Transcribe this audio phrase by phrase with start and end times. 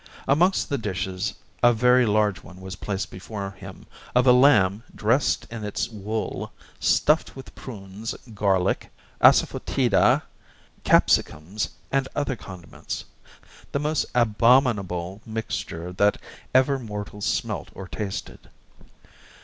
[0.27, 3.85] Amongst the dishes a very large one was placed before him
[4.15, 8.91] of a lamb dressed in its wool, stuffed with prunes, garlic,
[9.23, 10.23] assafoetida,
[10.83, 13.05] capsicums, and other condiments,
[13.73, 16.17] the most abominable mixture that
[16.51, 18.49] ever mortal smelt or tasted.